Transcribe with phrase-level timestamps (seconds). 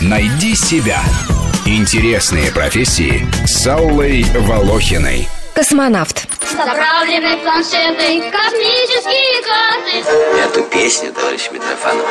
[0.00, 1.02] Найди себя.
[1.66, 5.28] Интересные профессии с Аллой Волохиной.
[5.54, 6.26] Космонавт.
[6.50, 10.08] Заправлены планшеты, космические карты.
[10.44, 12.06] Эту песню, товарищ Митрофанов,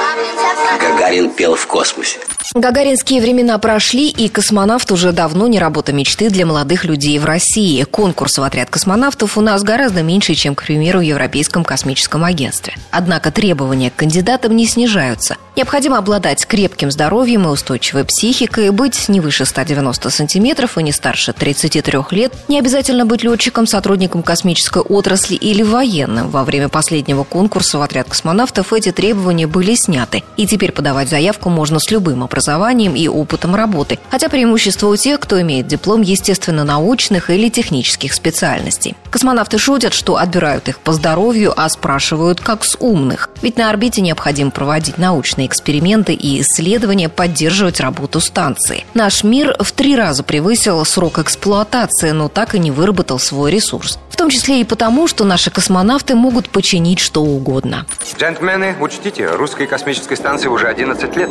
[0.75, 2.19] Гагарин пел в космосе.
[2.53, 7.83] Гагаринские времена прошли, и космонавт уже давно не работа мечты для молодых людей в России.
[7.83, 12.73] Конкурс в отряд космонавтов у нас гораздо меньше, чем, к примеру, в Европейском космическом агентстве.
[12.91, 15.37] Однако требования к кандидатам не снижаются.
[15.55, 21.33] Необходимо обладать крепким здоровьем и устойчивой психикой, быть не выше 190 сантиметров и не старше
[21.33, 26.29] 33 лет, не обязательно быть летчиком, сотрудником космической отрасли или военным.
[26.29, 31.49] Во время последнего конкурса в отряд космонавтов эти требования были сняты, и теперь подавать заявку
[31.49, 37.29] можно с любым образованием и опытом работы, хотя преимущество у тех, кто имеет диплом естественно-научных
[37.29, 38.95] или технических специальностей.
[39.09, 43.29] Космонавты шутят, что отбирают их по здоровью, а спрашивают, как с умных.
[43.41, 48.85] Ведь на орбите необходимо проводить научные эксперименты и исследования, поддерживать работу станции.
[48.93, 53.99] Наш мир в три раза превысил срок эксплуатации, но так и не выработал свой ресурс.
[54.17, 57.85] В том числе и потому, что наши космонавты могут починить что угодно.
[58.17, 61.29] Джентльмены, учтите, русской космической станции уже 11 лет.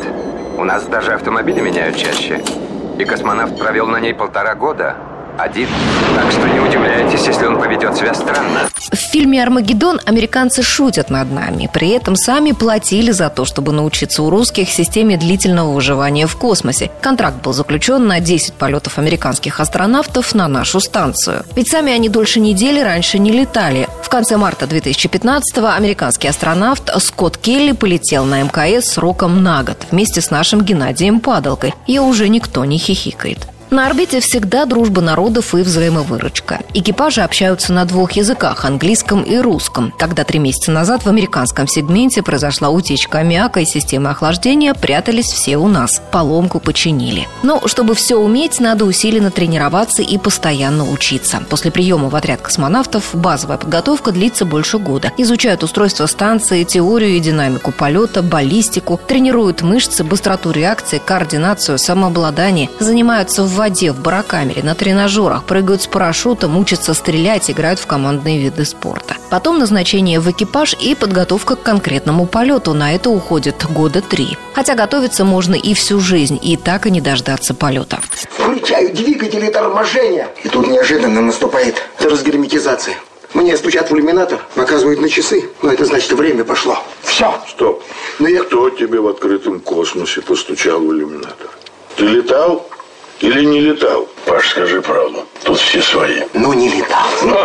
[0.57, 2.41] У нас даже автомобили меняют чаще.
[2.97, 4.95] И космонавт провел на ней полтора года
[5.37, 5.67] один.
[6.15, 8.69] Так что не удивляйтесь, если он поведет себя странно.
[8.91, 11.69] В фильме «Армагеддон» американцы шутят над нами.
[11.71, 16.91] При этом сами платили за то, чтобы научиться у русских системе длительного выживания в космосе.
[17.01, 21.43] Контракт был заключен на 10 полетов американских астронавтов на нашу станцию.
[21.55, 23.87] Ведь сами они дольше недели раньше не летали.
[24.03, 30.21] В конце марта 2015-го американский астронавт Скотт Келли полетел на МКС сроком на год вместе
[30.21, 31.73] с нашим Геннадием Падалкой.
[31.87, 33.47] И уже никто не хихикает.
[33.69, 36.61] На орбите всегда дружба народов и взаимовыручка.
[36.73, 39.93] Экипажи общаются на двух языках– английском и русском.
[39.97, 45.57] Когда три месяца назад в американском сегменте произошла утечка аммиака и системы охлаждения, прятались все
[45.57, 46.01] у нас.
[46.11, 47.27] Поломку починили.
[47.43, 51.43] Но чтобы все уметь, надо усиленно тренироваться и постоянно учиться.
[51.49, 55.11] После приема в отряд космонавтов базовая подготовка длится больше года.
[55.17, 63.43] Изучают устройство станции, теорию и динамику полета, баллистику, тренируют мышцы, быстроту реакции, координацию, самообладание, занимаются
[63.43, 68.65] в воде, в барокамере, на тренажерах, прыгают с парашютом, учатся стрелять, играют в командные виды
[68.65, 69.15] спорта.
[69.29, 72.73] Потом назначение в экипаж и подготовка к конкретному полету.
[72.73, 74.37] На это уходит года три.
[74.53, 77.99] Хотя готовиться можно и всю жизнь, и так и не дождаться полета.
[78.29, 80.29] Включаю двигатели торможения.
[80.43, 82.95] И тут неожиданно наступает разгерметизация.
[83.33, 85.49] Мне стучат в иллюминатор, показывают на часы.
[85.61, 86.79] Но это значит, время пошло.
[87.01, 87.33] Все.
[87.49, 87.83] Стоп.
[88.19, 91.49] Ну я кто тебе в открытом космосе постучал в иллюминатор?
[91.97, 92.67] Ты летал?
[93.19, 94.07] Или не летал?
[94.25, 95.25] Паш, скажи правду.
[95.43, 96.21] Тут все свои.
[96.33, 97.07] Ну, не летал.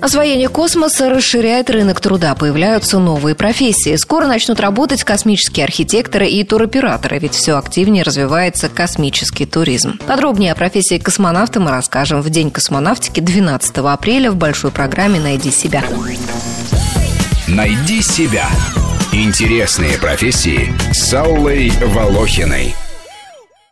[0.00, 2.34] Освоение космоса расширяет рынок труда.
[2.34, 3.94] Появляются новые профессии.
[3.96, 9.98] Скоро начнут работать космические архитекторы и туроператоры, ведь все активнее развивается космический туризм.
[10.06, 15.50] Подробнее о профессии космонавта мы расскажем в День космонавтики 12 апреля в большой программе «Найди
[15.50, 15.84] себя».
[17.46, 18.48] Найди себя.
[19.12, 22.74] Интересные профессии с Аллой Волохиной.